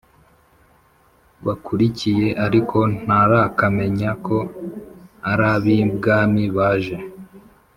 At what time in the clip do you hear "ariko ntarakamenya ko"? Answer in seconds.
2.45-4.37